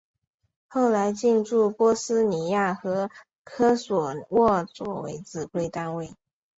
[0.67, 3.11] 后来进驻波斯尼亚和
[3.43, 6.15] 科索沃作为指挥单位。